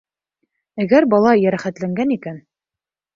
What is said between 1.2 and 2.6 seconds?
йәрәхәтләнгән икән...